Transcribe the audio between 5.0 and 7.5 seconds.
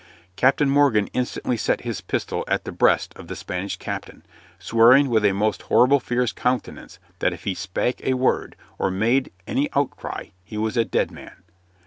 with a most horrible fierce countenance that if